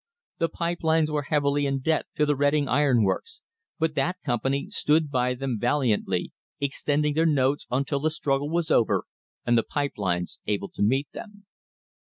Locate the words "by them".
5.11-5.59